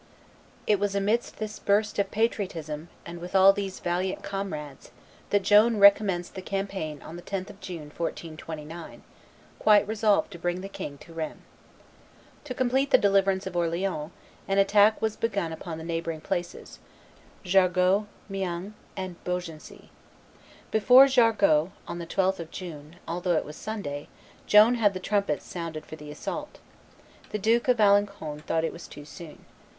[0.65, 4.89] It was amidst this burst of patriotism, and with all these valiant comrades,
[5.29, 9.03] that Joan recommenced the campaign on the 10th of June, 1429,
[9.59, 11.43] quite resolved to bring the king to Rheims.
[12.45, 14.09] To complete the deliverance of Orleans,
[14.47, 16.79] an attack was begun upon the neighboring places,
[17.45, 19.91] Jargeau, Meung, and Beaugency.
[20.71, 24.07] Before Jargeau, on the 12th of June, although it was Sunday,
[24.47, 26.57] Joan had the trumpets sounded for the assault.
[27.29, 29.45] The Duke d'Alencon thought it was too soon.